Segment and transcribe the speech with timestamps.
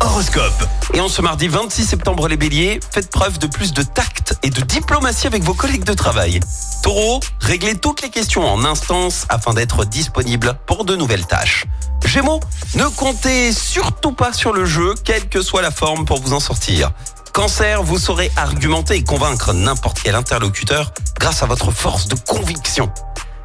[0.00, 0.68] Horoscope.
[0.92, 4.50] Et en ce mardi 26 septembre, les béliers, faites preuve de plus de tact et
[4.50, 6.40] de diplomatie avec vos collègues de travail.
[6.82, 11.64] Taureau, réglez toutes les questions en instance afin d'être disponible pour de nouvelles tâches.
[12.04, 12.40] Gémeaux,
[12.74, 16.40] ne comptez surtout pas sur le jeu, quelle que soit la forme pour vous en
[16.40, 16.90] sortir.
[17.32, 22.90] Cancer, vous saurez argumenter et convaincre n'importe quel interlocuteur grâce à votre force de conviction.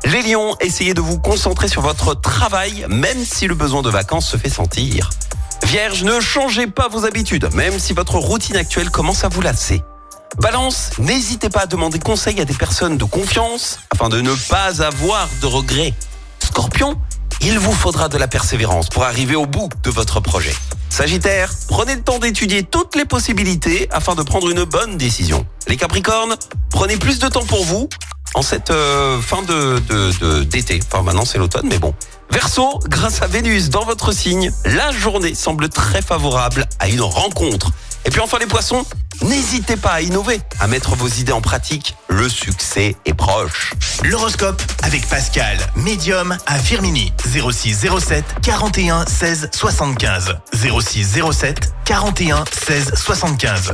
[0.05, 4.27] Les lions, essayez de vous concentrer sur votre travail, même si le besoin de vacances
[4.27, 5.09] se fait sentir.
[5.65, 9.81] Vierge, ne changez pas vos habitudes, même si votre routine actuelle commence à vous lasser.
[10.37, 14.83] Balance, n'hésitez pas à demander conseil à des personnes de confiance afin de ne pas
[14.83, 15.93] avoir de regrets.
[16.43, 16.99] Scorpion,
[17.41, 20.53] il vous faudra de la persévérance pour arriver au bout de votre projet.
[20.89, 25.45] Sagittaire, prenez le temps d'étudier toutes les possibilités afin de prendre une bonne décision.
[25.67, 26.35] Les Capricornes,
[26.69, 27.89] prenez plus de temps pour vous
[28.33, 30.79] en cette euh, fin de d'été.
[30.91, 31.93] enfin maintenant c'est l'automne, mais bon.
[32.31, 37.71] Verseau, grâce à Vénus dans votre signe, la journée semble très favorable à une rencontre.
[38.05, 38.85] Et puis enfin les poissons,
[39.21, 41.95] n'hésitez pas à innover, à mettre vos idées en pratique.
[42.09, 43.73] Le succès est proche.
[44.03, 47.13] L'horoscope avec Pascal, médium à Firmini.
[47.25, 50.35] 06 07 41 16 75.
[50.53, 53.73] 06 07 41 16 75.